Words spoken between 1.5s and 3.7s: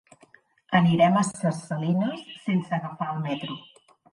Salines sense agafar el metro.